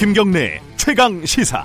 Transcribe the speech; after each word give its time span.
김경래 0.00 0.62
최강 0.78 1.26
시사. 1.26 1.62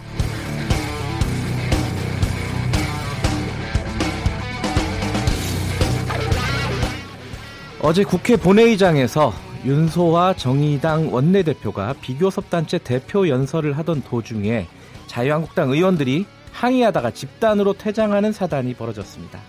어제 7.81 8.03
국회 8.03 8.35
본회의장에서 8.35 9.33
윤소와 9.63 10.33
정의당 10.33 11.13
원내대표가 11.13 11.93
비교섭단체 12.01 12.79
대표 12.79 13.29
연설을 13.29 13.77
하던 13.77 14.03
도중에 14.03 14.67
자유한국당 15.07 15.71
의원들이 15.71 16.25
항의하다가 16.51 17.11
집단으로 17.11 17.71
퇴장하는 17.71 18.33
사단이 18.33 18.73
벌어졌습니다. 18.73 19.39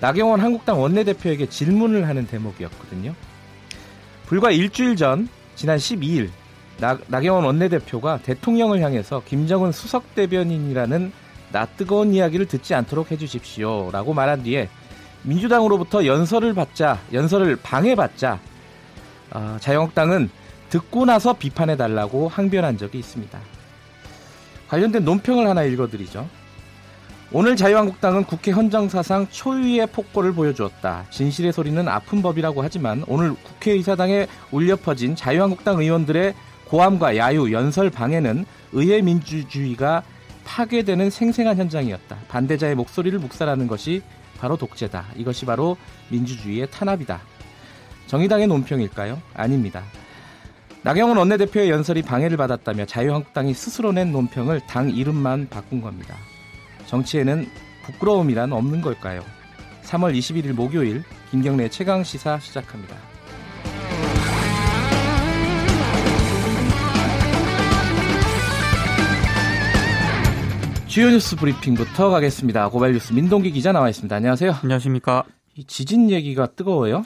나경원 0.00 0.40
한국당 0.40 0.80
원내대표에게 0.80 1.50
질문을 1.50 2.08
하는 2.08 2.26
대목이었거든요. 2.26 3.14
불과 4.24 4.50
일주일 4.50 4.96
전 4.96 5.28
지난 5.54 5.76
12일 5.76 6.30
나, 6.80 6.98
나경원 7.08 7.44
원내대표가 7.44 8.18
대통령을 8.18 8.80
향해서 8.80 9.22
김정은 9.26 9.70
수석 9.70 10.14
대변인이라는 10.14 11.12
낯뜨거운 11.52 12.14
이야기를 12.14 12.46
듣지 12.46 12.74
않도록 12.74 13.10
해주십시오라고 13.10 14.14
말한 14.14 14.42
뒤에 14.42 14.68
민주당으로부터 15.22 16.06
연설을 16.06 16.54
받자 16.54 16.98
연설을 17.12 17.56
방해받자 17.56 18.40
어, 19.32 19.56
자유한국당은 19.60 20.30
듣고 20.70 21.04
나서 21.04 21.34
비판해 21.34 21.76
달라고 21.76 22.28
항변한 22.28 22.78
적이 22.78 22.98
있습니다. 23.00 23.38
관련된 24.68 25.04
논평을 25.04 25.46
하나 25.46 25.64
읽어드리죠. 25.64 26.26
오늘 27.32 27.54
자유한국당은 27.56 28.24
국회 28.24 28.50
헌정사상 28.50 29.28
초유의 29.30 29.88
폭거를 29.88 30.32
보여주었다. 30.32 31.04
진실의 31.10 31.52
소리는 31.52 31.86
아픈 31.86 32.22
법이라고 32.22 32.62
하지만 32.62 33.04
오늘 33.06 33.34
국회의사당에 33.34 34.26
울려 34.50 34.74
퍼진 34.76 35.14
자유한국당 35.14 35.78
의원들의 35.78 36.34
고함과 36.70 37.16
야유, 37.16 37.52
연설 37.52 37.90
방해는 37.90 38.46
의회 38.72 39.02
민주주의가 39.02 40.04
파괴되는 40.44 41.10
생생한 41.10 41.56
현장이었다. 41.56 42.16
반대자의 42.28 42.76
목소리를 42.76 43.18
묵살하는 43.18 43.66
것이 43.66 44.02
바로 44.38 44.56
독재다. 44.56 45.06
이것이 45.16 45.46
바로 45.46 45.76
민주주의의 46.10 46.68
탄압이다. 46.70 47.20
정의당의 48.06 48.46
논평일까요? 48.46 49.20
아닙니다. 49.34 49.82
나경원 50.82 51.18
원내대표의 51.18 51.70
연설이 51.70 52.02
방해를 52.02 52.36
받았다며 52.36 52.86
자유한국당이 52.86 53.52
스스로 53.52 53.90
낸 53.92 54.12
논평을 54.12 54.60
당 54.68 54.90
이름만 54.90 55.48
바꾼 55.50 55.80
겁니다. 55.80 56.16
정치에는 56.86 57.48
부끄러움이란 57.84 58.52
없는 58.52 58.80
걸까요? 58.80 59.22
3월 59.82 60.16
21일 60.16 60.52
목요일 60.52 61.02
김경래 61.30 61.68
최강 61.68 62.04
시사 62.04 62.38
시작합니다. 62.38 63.09
주요 70.90 71.08
뉴스 71.08 71.36
브리핑부터 71.36 72.10
가겠습니다. 72.10 72.68
고발 72.68 72.92
뉴스 72.92 73.12
민동기 73.12 73.52
기자 73.52 73.70
나와 73.70 73.88
있습니다. 73.88 74.16
안녕하세요. 74.16 74.56
안녕하십니까. 74.64 75.22
이 75.54 75.62
지진 75.62 76.10
얘기가 76.10 76.46
뜨거워요? 76.48 77.04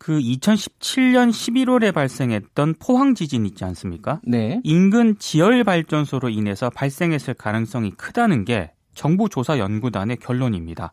그 0.00 0.18
2017년 0.18 1.30
11월에 1.30 1.94
발생했던 1.94 2.74
포항 2.80 3.14
지진 3.14 3.46
있지 3.46 3.64
않습니까? 3.64 4.20
네. 4.24 4.60
인근 4.64 5.16
지열 5.20 5.62
발전소로 5.62 6.30
인해서 6.30 6.68
발생했을 6.68 7.34
가능성이 7.34 7.92
크다는 7.92 8.44
게 8.44 8.72
정부 8.92 9.28
조사 9.28 9.56
연구단의 9.56 10.16
결론입니다. 10.16 10.90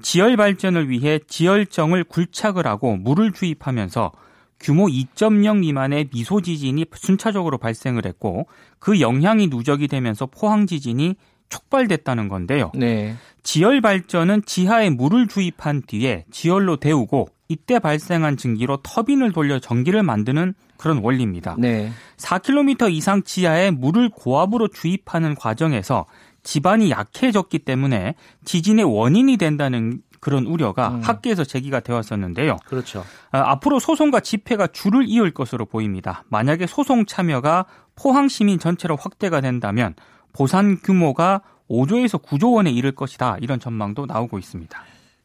지열 0.00 0.36
발전을 0.36 0.88
위해 0.88 1.18
지열정을 1.26 2.04
굴착을 2.04 2.68
하고 2.68 2.96
물을 2.96 3.32
주입하면서 3.32 4.12
규모 4.60 4.86
2.0 4.86 5.58
미만의 5.58 6.10
미소 6.12 6.40
지진이 6.40 6.86
순차적으로 6.94 7.58
발생을 7.58 8.06
했고 8.06 8.46
그 8.78 9.00
영향이 9.00 9.48
누적이 9.48 9.88
되면서 9.88 10.26
포항 10.26 10.68
지진이 10.68 11.16
촉발됐다는 11.48 12.28
건데요. 12.28 12.72
네. 12.74 13.16
지열 13.42 13.80
발전은 13.80 14.42
지하에 14.44 14.90
물을 14.90 15.26
주입한 15.26 15.82
뒤에 15.86 16.24
지열로 16.30 16.76
데우고 16.76 17.28
이때 17.48 17.78
발생한 17.78 18.36
증기로 18.36 18.78
터빈을 18.82 19.32
돌려 19.32 19.58
전기를 19.58 20.02
만드는 20.02 20.54
그런 20.76 20.98
원리입니다. 20.98 21.56
네. 21.58 21.90
4km 22.18 22.92
이상 22.92 23.22
지하에 23.22 23.70
물을 23.70 24.10
고압으로 24.10 24.68
주입하는 24.68 25.34
과정에서 25.34 26.06
지반이 26.42 26.90
약해졌기 26.90 27.60
때문에 27.60 28.14
지진의 28.44 28.84
원인이 28.84 29.36
된다는 29.38 30.02
그런 30.20 30.46
우려가 30.46 30.88
음. 30.88 31.00
학계에서 31.00 31.44
제기가 31.44 31.80
되었었는데요. 31.80 32.56
그렇죠. 32.66 33.04
아, 33.30 33.52
앞으로 33.52 33.78
소송과 33.78 34.20
집회가 34.20 34.66
줄을 34.66 35.04
이을 35.06 35.32
것으로 35.32 35.64
보입니다. 35.64 36.24
만약에 36.28 36.66
소송 36.66 37.06
참여가 37.06 37.66
포항 37.94 38.28
시민 38.28 38.58
전체로 38.58 38.96
확대가 38.96 39.40
된다면 39.40 39.94
보산 40.38 40.78
규모가 40.80 41.42
5조에서 41.68 42.22
9조 42.22 42.54
원에 42.54 42.70
이를 42.70 42.92
것이다. 42.92 43.38
이런 43.40 43.58
전망도 43.58 44.06
나오고 44.06 44.38
있습니다. 44.38 44.80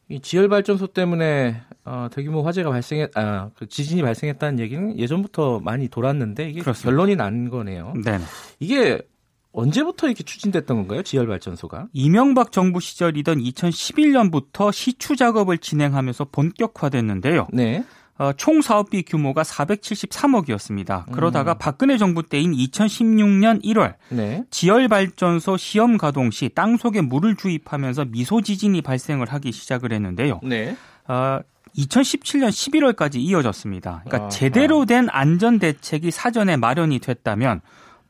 이 0.10 0.20
지열 0.20 0.50
발전소 0.50 0.88
때문에 0.88 1.62
어, 1.86 2.08
대규모 2.12 2.42
화재가 2.42 2.72
발생했, 2.72 3.16
아, 3.16 3.52
그 3.56 3.68
지진이 3.68 4.02
발생했다는 4.02 4.60
얘기는 4.60 4.98
예전부터 4.98 5.60
많이 5.60 5.88
돌았는데 5.88 6.50
이게 6.50 6.62
그렇습니다. 6.62 6.90
결론이 6.90 7.16
난 7.16 7.52
거네요. 7.52 7.94
네. 8.04 8.18
이게 8.60 9.02
언제부터 9.52 10.08
이렇게 10.08 10.24
추진됐던 10.24 10.78
건가요? 10.78 11.04
지열 11.04 11.28
발전소가? 11.28 11.90
이명박 11.94 12.52
정부 12.52 12.80
시절이던 12.80 13.38
2011년부터 13.38 14.74
시추 14.74 15.16
작업을 15.16 15.60
진행하면서 15.60 16.26
본격화됐는데요. 16.32 17.50
네. 17.54 17.84
어, 18.20 18.32
총 18.34 18.62
사업비 18.62 19.04
규모가 19.04 19.42
473억이었습니다. 19.44 21.12
그러다가 21.12 21.54
음. 21.54 21.58
박근혜 21.60 21.98
정부 21.98 22.24
때인 22.24 22.52
2016년 22.54 23.64
1월 23.64 23.96
네. 24.10 24.44
지열 24.52 24.88
발전소 24.88 25.58
시험 25.58 25.98
가동 25.98 26.30
시 26.32 26.50
땅 26.50 26.78
속에 26.78 27.02
물을 27.02 27.36
주입하면서 27.36 28.06
미소 28.06 28.42
지진이 28.42 28.82
발생을 28.82 29.32
하기 29.34 29.52
시작을 29.52 29.92
했는데요. 29.92 30.40
네. 30.44 30.76
어, 31.08 31.40
2017년 31.76 32.50
11월까지 32.50 33.16
이어졌습니다. 33.16 34.04
그러니까 34.06 34.28
아, 34.28 34.30
제대로 34.30 34.86
된 34.86 35.08
안전 35.10 35.58
대책이 35.58 36.12
사전에 36.12 36.56
마련이 36.56 37.00
됐다면 37.00 37.62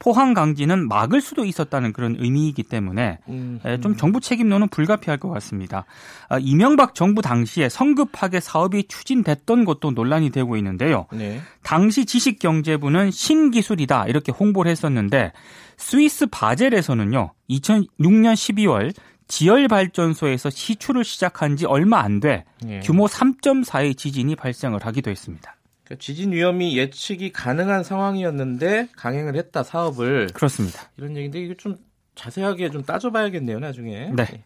포항 0.03 0.33
강진은 0.33 0.89
막을 0.89 1.21
수도 1.21 1.45
있었다는 1.45 1.93
그런 1.93 2.17
의미이기 2.19 2.63
때문에 2.63 3.19
음, 3.29 3.61
음. 3.63 3.81
좀 3.81 3.95
정부 3.95 4.19
책임론은 4.19 4.67
불가피할 4.67 5.17
것 5.17 5.29
같습니다. 5.29 5.85
아, 6.27 6.37
이명박 6.41 6.93
정부 6.93 7.21
당시에 7.21 7.69
성급하게 7.69 8.41
사업이 8.41 8.89
추진됐던 8.89 9.63
것도 9.63 9.91
논란이 9.91 10.31
되고 10.31 10.57
있는데요. 10.57 11.05
네. 11.13 11.39
당시 11.63 12.05
지식경제부는 12.05 13.11
신기술이다 13.11 14.07
이렇게 14.07 14.33
홍보를 14.33 14.69
했었는데 14.71 15.31
스위스 15.77 16.25
바젤에서는요 16.25 17.31
2006년 17.49 18.33
12월 18.33 18.93
지열 19.29 19.69
발전소에서 19.69 20.49
시추를 20.49 21.05
시작한 21.05 21.55
지 21.55 21.65
얼마 21.65 22.01
안돼 22.01 22.43
예. 22.67 22.79
규모 22.81 23.05
3.4의 23.05 23.95
지진이 23.95 24.35
발생을 24.35 24.85
하기도 24.85 25.09
했습니다. 25.09 25.55
그러니까 25.93 25.95
지진 25.99 26.31
위험이 26.31 26.77
예측이 26.77 27.31
가능한 27.31 27.83
상황이었는데 27.83 28.89
강행을 28.95 29.35
했다 29.35 29.63
사업을 29.63 30.27
그렇습니다. 30.33 30.81
이런 30.97 31.15
얘기인데 31.15 31.39
이거 31.39 31.53
좀 31.55 31.77
자세하게 32.15 32.71
좀 32.71 32.83
따져봐야겠네요 32.83 33.59
나중에. 33.59 34.11
네. 34.15 34.43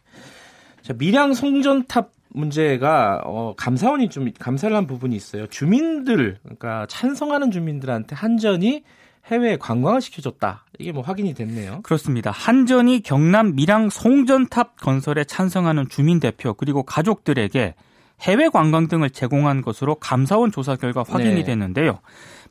자 0.81 0.94
밀양 0.94 1.34
송전탑 1.34 2.12
문제가 2.30 3.22
어, 3.25 3.53
감사원이 3.58 4.09
좀 4.09 4.31
감사를 4.38 4.75
한 4.75 4.88
부분이 4.88 5.16
있어요. 5.16 5.47
주민들 5.47 6.38
그러니까 6.44 6.85
찬성하는 6.90 7.52
주민들한테 7.52 8.16
한전이 8.16 8.84
해외 9.25 9.58
관광을 9.58 10.02
시켜줬다. 10.02 10.66
이게 10.79 10.91
뭐 10.91 11.02
확인이 11.02 11.34
됐네요. 11.34 11.81
그렇습니다. 11.84 12.31
한전이 12.31 13.02
경남 13.02 13.56
밀양 13.56 13.90
송전탑 13.90 14.78
건설에 14.78 15.25
찬성하는 15.25 15.90
주민 15.90 16.19
대표 16.19 16.53
그리고 16.53 16.84
가족들에게 16.84 17.76
해외 18.19 18.49
관광 18.49 18.87
등을 18.87 19.09
제공한 19.09 19.61
것으로 19.61 19.96
감사원 19.96 20.52
조사 20.52 20.75
결과 20.75 21.03
확인이 21.08 21.35
네. 21.35 21.43
됐는데요. 21.43 21.99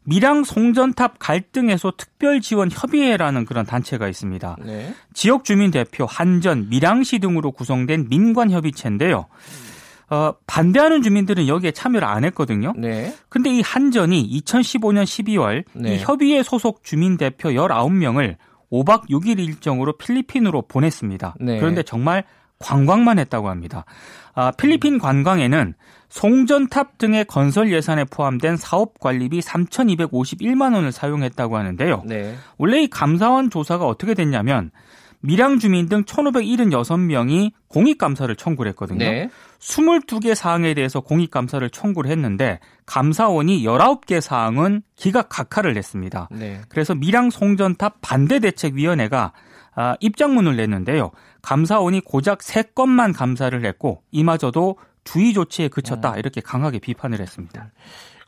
밀양 0.05 0.45
송전탑 0.45 1.19
갈등 1.19 1.69
해소 1.69 1.91
특별 1.91 2.41
지원 2.41 2.71
협의회라는 2.71 3.45
그런 3.45 3.67
단체가 3.67 4.09
있습니다. 4.09 4.57
네. 4.65 4.95
지역 5.13 5.45
주민 5.45 5.73
대표 5.73 6.07
한전, 6.07 6.69
밀양시 6.69 7.19
등으로 7.19 7.51
구성된 7.51 8.09
민관 8.09 8.53
협의체인데요. 8.53 9.27
어, 10.09 10.33
반대하는 10.47 11.03
주민들은 11.03 11.49
여기에 11.49 11.73
참여를 11.73 12.07
안 12.07 12.25
했거든요. 12.25 12.73
네. 12.77 13.13
근데 13.29 13.51
이 13.51 13.61
한전이 13.61 14.41
2015년 14.41 15.03
12월 15.03 15.65
네. 15.73 15.97
이 15.97 15.99
협의회 15.99 16.45
소속 16.45 16.85
주민 16.85 17.17
대표 17.17 17.49
19명을 17.49 18.37
5박 18.71 19.09
6일 19.11 19.41
일정으로 19.41 19.97
필리핀으로 19.97 20.63
보냈습니다. 20.63 21.37
네. 21.41 21.59
그런데 21.59 21.83
정말 21.83 22.25
관광만 22.59 23.19
했다고 23.19 23.49
합니다. 23.49 23.85
아, 24.35 24.51
필리핀 24.53 24.99
관광에는 24.99 25.75
송전탑 26.09 26.99
등의 26.99 27.25
건설 27.25 27.73
예산에 27.73 28.05
포함된 28.05 28.57
사업 28.57 28.99
관리비 29.01 29.41
3,251만 29.41 30.75
원을 30.75 30.93
사용했다고 30.93 31.57
하는데요. 31.57 32.03
네. 32.07 32.35
원래 32.59 32.83
이 32.83 32.89
감사원 32.89 33.51
조사가 33.51 33.87
어떻게 33.87 34.15
됐냐면 34.15 34.71
밀양 35.27 35.59
주민 35.59 35.89
등 35.89 36.05
1,576명이 36.05 37.53
공익감사를 37.69 38.35
청구를 38.37 38.71
했거든요. 38.71 38.99
네. 38.99 39.29
22개 39.59 40.35
사항에 40.35 40.73
대해서 40.75 41.01
공익감사를 41.01 41.69
청구를 41.71 42.11
했는데 42.11 42.61
감사원이 42.87 43.65
19개 43.65 44.21
사항은 44.21 44.83
기각 44.95 45.29
각하를 45.29 45.75
냈습니다. 45.75 46.29
네. 46.31 46.61
그래서 46.69 46.95
밀양 46.95 47.31
송전탑 47.31 47.97
반대대책위원회가 48.01 49.33
아, 49.75 49.97
입장문을 50.01 50.57
냈는데요. 50.57 51.11
감사원이 51.43 52.01
고작 52.01 52.39
3건만 52.39 53.15
감사를 53.15 53.65
했고 53.65 54.03
이마저도 54.11 54.79
주의 55.05 55.33
조치에 55.33 55.69
그쳤다 55.69 56.15
음. 56.15 56.19
이렇게 56.19 56.41
강하게 56.41 56.79
비판을 56.79 57.21
했습니다. 57.21 57.71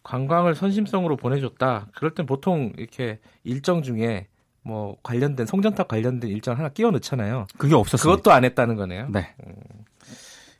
관광을 0.03 0.55
선심성으로 0.55 1.17
보내줬다. 1.17 1.89
그럴 1.95 2.15
땐 2.15 2.27
보통 2.27 2.73
이렇게 2.77 3.19
일정 3.45 3.83
중에 3.83 4.27
뭐 4.69 4.97
관련된 5.03 5.47
송전탑 5.47 5.89
관련된 5.89 6.29
일정 6.31 6.59
하나 6.59 6.69
끼워 6.69 6.91
넣잖아요. 6.91 7.47
그게 7.57 7.75
없었습니다. 7.75 8.17
그것도 8.17 8.33
안 8.33 8.45
했다는 8.45 8.77
거네요. 8.77 9.09
네. 9.11 9.35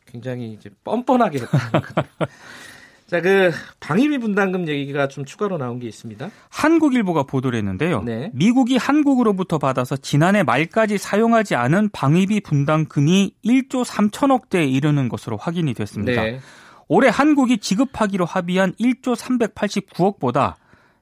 굉장히 0.07 0.55
이제 0.55 0.71
뻔뻔하게 0.83 1.41
했다는 1.41 1.71
거네요. 1.73 2.17
자, 3.07 3.21
그 3.21 3.51
방위비 3.81 4.19
분담금 4.19 4.67
얘기가 4.67 5.09
좀 5.09 5.27
추가로 5.27 5.59
나온 5.59 5.79
게 5.79 5.87
있습니다. 5.87 6.31
한국일보가 6.49 7.25
보도를 7.25 7.59
했는데요. 7.59 8.03
네. 8.03 8.31
미국이 8.33 8.79
한국으로부터 8.79 9.59
받아서 9.59 9.97
지난해 9.97 10.43
말까지 10.43 10.97
사용하지 10.97 11.55
않은 11.55 11.91
방위비 11.91 12.41
분담금이 12.41 13.35
1조 13.45 13.85
3천억 13.85 14.49
대에 14.49 14.65
이르는 14.65 15.11
것으로 15.11 15.37
확인이 15.37 15.75
됐습니다. 15.75 16.23
네. 16.23 16.41
올해 16.87 17.09
한국이 17.09 17.59
지급하기로 17.59 18.25
합의한 18.25 18.73
1조 18.75 19.17
389억보다 19.17 20.55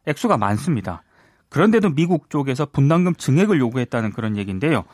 액수가 0.07 0.39
많습니다. 0.39 1.03
그런데도 1.49 1.91
미국 1.95 2.31
쪽에서 2.31 2.67
분담금 2.67 3.15
증액을 3.15 3.59
요구했다는 3.59 4.13
그런 4.13 4.37
얘기인데요. 4.37 4.85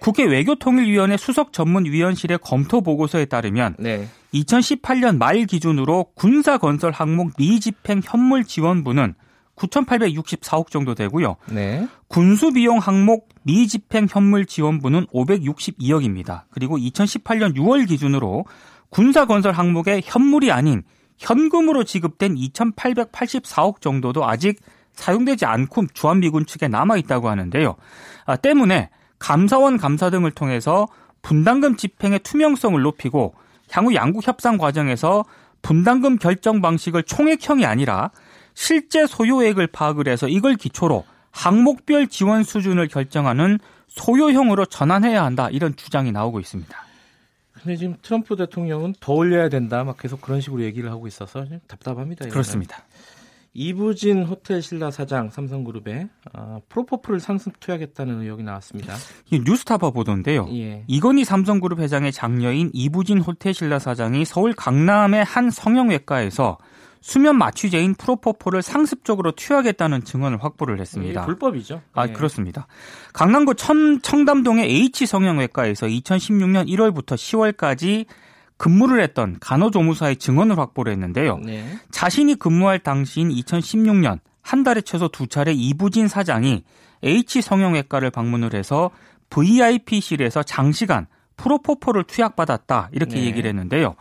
국회 0.00 0.24
외교통일위원회 0.24 1.16
수석 1.16 1.52
전문위원실의 1.52 2.38
검토 2.42 2.82
보고서에 2.82 3.24
따르면 3.24 3.76
네. 3.78 4.08
2018년 4.34 5.16
말 5.16 5.46
기준으로 5.46 6.08
군사 6.14 6.58
건설 6.58 6.90
항목 6.92 7.32
미집행 7.38 8.02
현물 8.04 8.44
지원분은 8.44 9.14
9,864억 9.56 10.70
정도 10.70 10.94
되고요. 10.94 11.36
네. 11.50 11.86
군수 12.08 12.52
비용 12.52 12.78
항목 12.78 13.28
미집행 13.44 14.08
현물 14.10 14.46
지원분은 14.46 15.06
562억입니다. 15.06 16.42
그리고 16.50 16.76
2018년 16.76 17.54
6월 17.54 17.88
기준으로 17.88 18.44
군사 18.90 19.26
건설 19.26 19.52
항목의 19.52 20.02
현물이 20.04 20.52
아닌 20.52 20.82
현금으로 21.18 21.84
지급된 21.84 22.34
2,884억 22.34 23.80
정도도 23.80 24.26
아직 24.26 24.60
사용되지 24.94 25.44
않고 25.44 25.86
주한미군 25.92 26.46
측에 26.46 26.68
남아 26.68 26.96
있다고 26.96 27.28
하는데요. 27.28 27.76
아, 28.26 28.36
때문에 28.36 28.90
감사원 29.18 29.76
감사 29.76 30.10
등을 30.10 30.30
통해서 30.30 30.86
분담금 31.22 31.76
집행의 31.76 32.20
투명성을 32.20 32.80
높이고 32.80 33.34
향후 33.70 33.94
양국 33.94 34.26
협상 34.26 34.58
과정에서 34.58 35.24
분담금 35.62 36.18
결정 36.18 36.60
방식을 36.60 37.04
총액형이 37.04 37.64
아니라 37.64 38.10
실제 38.52 39.06
소요액을 39.06 39.68
파악을 39.68 40.08
해서 40.08 40.28
이걸 40.28 40.56
기초로 40.56 41.04
항목별 41.30 42.06
지원 42.08 42.44
수준을 42.44 42.88
결정하는 42.88 43.58
소요형으로 43.88 44.66
전환해야 44.66 45.24
한다 45.24 45.48
이런 45.50 45.74
주장이 45.74 46.12
나오고 46.12 46.40
있습니다. 46.40 46.84
근데 47.52 47.76
지금 47.76 47.96
트럼프 48.02 48.36
대통령은 48.36 48.94
더 49.00 49.14
올려야 49.14 49.48
된다 49.48 49.84
막 49.84 49.96
계속 49.96 50.20
그런 50.20 50.40
식으로 50.40 50.62
얘기를 50.62 50.90
하고 50.90 51.06
있어서 51.06 51.46
좀 51.46 51.60
답답합니다. 51.66 52.26
이거는. 52.26 52.30
그렇습니다. 52.30 52.84
이부진 53.54 54.24
호텔 54.24 54.60
신라 54.60 54.90
사장 54.90 55.30
삼성그룹에 55.30 56.08
어, 56.34 56.58
프로포폴을 56.68 57.20
상습 57.20 57.60
투약했다는 57.60 58.22
의혹이 58.22 58.42
나왔습니다. 58.42 58.94
이 59.30 59.40
뉴스타파 59.40 59.90
보도인데요. 59.90 60.48
예. 60.52 60.84
이건희 60.88 61.24
삼성그룹 61.24 61.78
회장의 61.78 62.10
장녀인 62.12 62.70
이부진 62.72 63.20
호텔 63.20 63.54
신라 63.54 63.78
사장이 63.78 64.24
서울 64.24 64.52
강남의 64.52 65.24
한 65.24 65.50
성형외과에서 65.50 66.58
수면 67.00 67.36
마취제인 67.36 67.94
프로포폴을 67.94 68.62
상습적으로 68.62 69.32
투약했다는 69.32 70.04
증언을 70.04 70.42
확보를 70.42 70.80
했습니다. 70.80 71.20
이게 71.20 71.26
불법이죠. 71.26 71.82
아, 71.92 72.08
예. 72.08 72.12
그렇습니다. 72.12 72.66
강남구 73.12 73.54
청, 73.54 74.00
청담동의 74.00 74.68
H 74.68 75.06
성형외과에서 75.06 75.86
2016년 75.86 76.66
1월부터 76.66 77.14
10월까지 77.14 78.06
근무를 78.56 79.02
했던 79.02 79.36
간호조무사의 79.40 80.16
증언을 80.16 80.58
확보를 80.58 80.92
했는데요. 80.92 81.38
네. 81.38 81.64
자신이 81.90 82.36
근무할 82.36 82.78
당시인 82.78 83.30
2016년 83.30 84.20
한 84.42 84.62
달에 84.62 84.80
최소 84.82 85.08
두 85.08 85.26
차례 85.26 85.52
이부진 85.52 86.08
사장이 86.08 86.64
H 87.02 87.42
성형외과를 87.42 88.10
방문을 88.10 88.54
해서 88.54 88.90
VIP실에서 89.30 90.42
장시간 90.42 91.06
프로포폴을 91.36 92.04
투약받았다 92.04 92.90
이렇게 92.92 93.16
네. 93.16 93.24
얘기를 93.24 93.48
했는데요. 93.48 93.96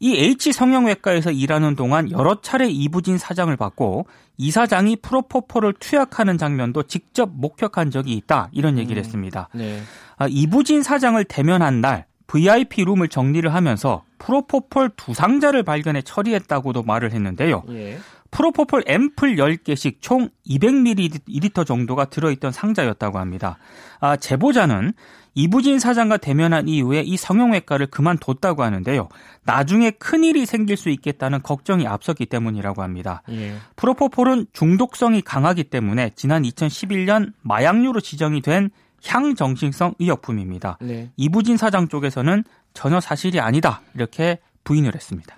이 0.00 0.16
H 0.16 0.52
성형외과에서 0.52 1.30
일하는 1.30 1.76
동안 1.76 2.10
여러 2.10 2.40
차례 2.40 2.68
이부진 2.68 3.16
사장을 3.16 3.54
받고 3.56 4.06
이 4.36 4.50
사장이 4.50 4.96
프로포폴을 4.96 5.74
투약하는 5.78 6.36
장면도 6.36 6.84
직접 6.84 7.30
목격한 7.32 7.90
적이 7.90 8.14
있다 8.14 8.48
이런 8.52 8.78
얘기를 8.78 9.00
음. 9.00 9.04
했습니다. 9.04 9.48
네. 9.54 9.80
아, 10.16 10.26
이부진 10.28 10.82
사장을 10.82 11.22
대면한 11.24 11.80
날 11.80 12.06
VIP 12.26 12.84
룸을 12.84 13.08
정리를 13.08 13.52
하면서 13.52 14.04
프로포폴 14.18 14.90
두 14.96 15.14
상자를 15.14 15.62
발견해 15.62 16.02
처리했다고도 16.02 16.82
말을 16.82 17.12
했는데요. 17.12 17.62
예. 17.70 17.98
프로포폴 18.30 18.82
앰플 18.86 19.36
10개씩 19.36 19.98
총 20.00 20.28
200ml 20.48 21.64
정도가 21.64 22.06
들어있던 22.06 22.50
상자였다고 22.50 23.18
합니다. 23.18 23.58
아, 24.00 24.16
제보자는 24.16 24.92
이부진 25.34 25.78
사장과 25.78 26.16
대면한 26.16 26.68
이후에 26.68 27.02
이 27.02 27.16
성형외과를 27.16 27.88
그만뒀다고 27.88 28.62
하는데요. 28.62 29.08
나중에 29.44 29.90
큰일이 29.92 30.46
생길 30.46 30.76
수 30.76 30.88
있겠다는 30.88 31.42
걱정이 31.42 31.86
앞섰기 31.86 32.26
때문이라고 32.26 32.82
합니다. 32.82 33.22
예. 33.30 33.54
프로포폴은 33.76 34.46
중독성이 34.52 35.22
강하기 35.22 35.64
때문에 35.64 36.10
지난 36.16 36.42
2011년 36.42 37.32
마약류로 37.42 38.00
지정이 38.00 38.42
된 38.42 38.70
향정신성 39.06 39.94
의약품입니다. 39.98 40.78
네. 40.80 41.10
이부진 41.16 41.56
사장 41.56 41.88
쪽에서는 41.88 42.44
전혀 42.72 43.00
사실이 43.00 43.40
아니다 43.40 43.82
이렇게 43.94 44.38
부인을 44.64 44.94
했습니다. 44.94 45.36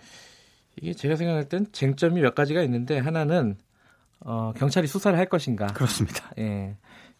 이게 0.80 0.92
제가 0.92 1.16
생각할 1.16 1.48
땐 1.48 1.66
쟁점이 1.72 2.20
몇 2.20 2.34
가지가 2.34 2.62
있는데 2.62 2.98
하나는 2.98 3.56
어, 4.20 4.52
경찰이 4.56 4.86
수사를 4.86 5.16
할 5.18 5.26
것인가. 5.26 5.66
그렇습니다. 5.68 6.30
예. 6.38 6.76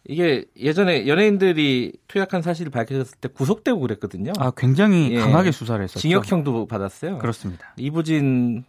이게 0.09 0.45
예전에 0.55 1.07
연예인들이 1.07 1.93
투약한 2.07 2.41
사실을 2.41 2.71
밝혀졌을 2.71 3.17
때 3.19 3.27
구속되고 3.27 3.79
그랬거든요. 3.79 4.31
아 4.37 4.51
굉장히 4.55 5.11
예. 5.11 5.19
강하게 5.19 5.51
수사를 5.51 5.81
했었죠. 5.83 5.99
징역형도 5.99 6.67
받았어요. 6.67 7.17
그렇습니다. 7.17 7.73
이부진 7.77 8.63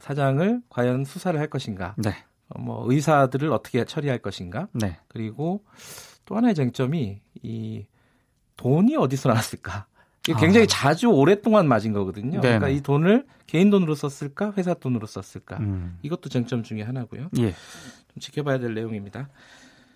사장을 0.00 0.60
과연 0.68 1.04
수사를 1.04 1.38
할 1.38 1.48
것인가. 1.48 1.94
네, 1.96 2.10
어, 2.48 2.60
뭐 2.60 2.84
의사들을 2.90 3.50
어떻게 3.52 3.84
처리할 3.84 4.18
것인가. 4.18 4.68
네, 4.72 4.98
그리고 5.08 5.64
또 6.24 6.36
하나의 6.36 6.54
쟁점이 6.54 7.20
이 7.42 7.86
돈이 8.56 8.96
어디서 8.96 9.28
나왔을까? 9.28 9.86
이게 10.28 10.38
굉장히 10.38 10.64
아. 10.64 10.66
자주 10.68 11.08
오랫동안 11.08 11.66
맞은 11.66 11.92
거거든요. 11.92 12.40
네네. 12.40 12.58
그러니까 12.58 12.68
이 12.68 12.80
돈을 12.80 13.26
개인 13.46 13.70
돈으로 13.70 13.94
썼을까, 13.94 14.54
회사 14.56 14.72
돈으로 14.74 15.06
썼을까? 15.06 15.58
음, 15.58 15.98
이것도 16.02 16.28
쟁점 16.28 16.62
중에 16.62 16.82
하나고요. 16.82 17.30
예, 17.38 17.50
좀 17.50 18.20
지켜봐야 18.20 18.58
될 18.58 18.74
내용입니다. 18.74 19.28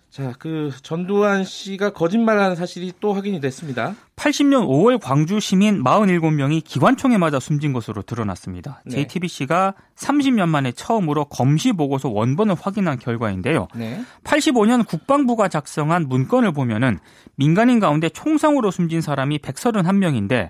자, 0.09 0.33
그 0.37 0.71
전두환 0.83 1.43
씨가 1.43 1.91
거짓말하는 1.93 2.55
사실이 2.55 2.93
또 2.99 3.13
확인이 3.13 3.39
됐습니다. 3.39 3.95
80년 4.17 4.67
5월 4.67 4.99
광주 4.99 5.39
시민 5.39 5.83
47명이 5.83 6.63
기관총에 6.63 7.17
맞아 7.19 7.39
숨진 7.39 7.71
것으로 7.71 8.01
드러났습니다. 8.01 8.81
네. 8.85 8.95
JTBC가 8.95 9.75
30년 9.95 10.49
만에 10.49 10.71
처음으로 10.71 11.25
검시 11.25 11.71
보고서 11.71 12.09
원본을 12.09 12.55
확인한 12.59 12.97
결과인데요. 12.97 13.67
네. 13.75 14.01
85년 14.23 14.85
국방부가 14.87 15.47
작성한 15.47 16.07
문건을 16.09 16.51
보면은 16.51 16.97
민간인 17.35 17.79
가운데 17.79 18.09
총상으로 18.09 18.71
숨진 18.71 19.01
사람이 19.01 19.37
131명인데 19.37 20.49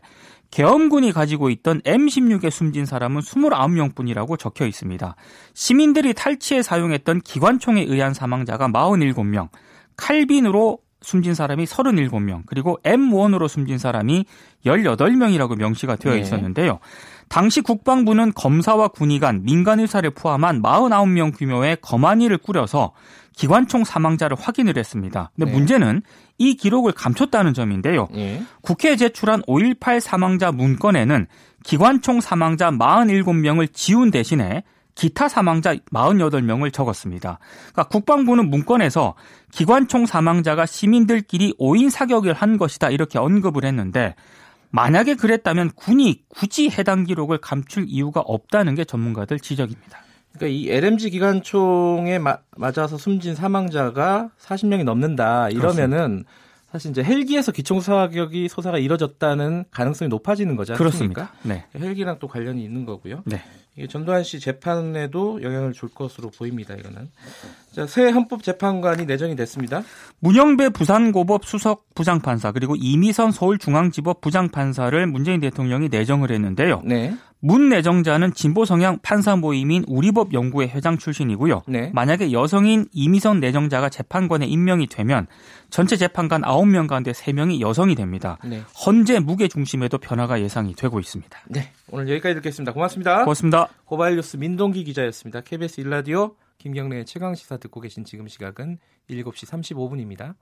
계엄군이 0.49 1.11
가지고 1.11 1.49
있던 1.49 1.81
M16에 1.81 2.49
숨진 2.49 2.85
사람은 2.85 3.19
29명뿐이라고 3.19 4.39
적혀 4.39 4.65
있습니다. 4.65 5.15
시민들이 5.53 6.13
탈취에 6.13 6.61
사용했던 6.61 7.19
기관총에 7.19 7.83
의한 7.83 8.13
사망자가 8.13 8.69
47명, 8.69 9.49
칼빈으로 9.97 10.79
숨진 11.01 11.35
사람이 11.35 11.65
37명, 11.65 12.43
그리고 12.45 12.79
M1으로 12.83 13.47
숨진 13.47 13.77
사람이 13.77 14.25
18명이라고 14.65 15.55
명시가 15.57 15.95
되어 15.95 16.13
네. 16.13 16.19
있었는데요. 16.19 16.79
당시 17.29 17.61
국방부는 17.61 18.33
검사와 18.33 18.89
군의관, 18.89 19.43
민간 19.43 19.79
의사를 19.79 20.09
포함한 20.09 20.61
49명 20.61 21.37
규모의 21.37 21.77
검안위를 21.81 22.37
꾸려서 22.37 22.93
기관총 23.35 23.83
사망자를 23.83 24.35
확인을 24.39 24.77
했습니다. 24.77 25.31
근데 25.35 25.51
네. 25.51 25.55
문제는 25.55 26.01
이 26.39 26.55
기록을 26.55 26.93
감췄다는 26.93 27.53
점인데요. 27.53 28.07
예. 28.15 28.41
국회에 28.61 28.95
제출한 28.95 29.41
5.18 29.43 29.99
사망자 29.99 30.51
문건에는 30.51 31.27
기관총 31.63 32.21
사망자 32.21 32.71
47명을 32.71 33.71
지운 33.73 34.09
대신에 34.09 34.63
기타 34.97 35.29
사망자 35.29 35.75
48명을 35.75 36.73
적었습니다. 36.73 37.37
그러니까 37.71 37.83
국방부는 37.83 38.49
문건에서 38.49 39.13
기관총 39.51 40.07
사망자가 40.07 40.65
시민들끼리 40.65 41.53
오인 41.59 41.91
사격을 41.91 42.33
한 42.33 42.57
것이다 42.57 42.89
이렇게 42.89 43.19
언급을 43.19 43.63
했는데 43.63 44.15
만약에 44.71 45.13
그랬다면 45.13 45.71
군이 45.75 46.23
굳이 46.29 46.69
해당 46.69 47.03
기록을 47.03 47.37
감출 47.37 47.85
이유가 47.87 48.21
없다는 48.21 48.73
게 48.73 48.83
전문가들 48.85 49.39
지적입니다. 49.39 49.99
그러니까 50.33 50.47
이 50.47 50.69
LMG 50.69 51.11
기관총에 51.11 52.17
마, 52.17 52.39
맞아서 52.57 52.97
숨진 52.97 53.35
사망자가 53.35 54.31
40명이 54.39 54.83
넘는다 54.83 55.49
이러면은 55.49 56.23
그렇습니다. 56.23 56.31
사실 56.77 56.91
이제 56.91 57.03
헬기에서 57.03 57.51
기총 57.51 57.81
사격이 57.81 58.49
소사가 58.49 58.77
이뤄졌다는 58.77 59.65
가능성이 59.71 60.09
높아지는 60.09 60.55
거죠. 60.55 60.75
그렇습니까? 60.75 61.33
네. 61.41 61.65
헬기랑 61.75 62.19
또 62.19 62.27
관련이 62.27 62.63
있는 62.63 62.85
거고요. 62.85 63.23
네. 63.25 63.41
이게 63.75 63.87
전두환 63.87 64.23
씨 64.23 64.39
재판에도 64.39 65.41
영향을 65.41 65.73
줄 65.73 65.89
것으로 65.89 66.29
보입니다. 66.29 66.75
이거는. 66.75 67.09
자, 67.71 67.87
새 67.87 68.09
헌법재판관이 68.09 69.05
내정이 69.05 69.35
됐습니다. 69.35 69.81
문영배 70.19 70.69
부산고법 70.69 71.45
수석 71.45 71.85
부장판사 71.95 72.51
그리고 72.51 72.75
이미선 72.75 73.31
서울중앙지법 73.31 74.21
부장판사를 74.21 75.07
문재인 75.07 75.39
대통령이 75.39 75.89
내정을 75.89 76.31
했는데요. 76.31 76.81
네. 76.85 77.15
문 77.39 77.69
내정자는 77.69 78.33
진보 78.33 78.65
성향 78.65 78.99
판사 79.01 79.35
모임인 79.35 79.83
우리법 79.87 80.33
연구회 80.33 80.67
회장 80.67 80.97
출신이고요. 80.97 81.63
네. 81.67 81.91
만약에 81.93 82.31
여성인 82.31 82.87
이미선 82.91 83.39
내정자가 83.39 83.89
재판관에 83.89 84.45
임명이 84.47 84.87
되면 84.87 85.27
전체 85.69 85.95
재판관 85.97 86.41
9명 86.41 86.87
가운데 86.87 87.11
3명이 87.11 87.59
여성이 87.59 87.95
됩니다. 87.95 88.37
네. 88.43 88.61
헌재 88.85 89.19
무게 89.19 89.47
중심에도 89.47 89.97
변화가 89.97 90.41
예상이 90.41 90.73
되고 90.73 90.99
있습니다. 90.99 91.39
네. 91.49 91.71
오늘 91.91 92.09
여기까지 92.09 92.35
듣겠습니다. 92.35 92.73
고맙습니다. 92.73 93.23
고맙습니다. 93.23 93.67
고바일 93.85 94.15
뉴스 94.15 94.37
민동기 94.37 94.83
기자였습니다. 94.83 95.41
KBS 95.41 95.81
일라디오 95.81 96.35
김경래의 96.57 97.05
최강 97.05 97.35
시사 97.35 97.57
듣고 97.57 97.81
계신 97.81 98.03
지금 98.03 98.27
시각은 98.27 98.79
7시 99.09 99.47
35분입니다. 99.47 100.33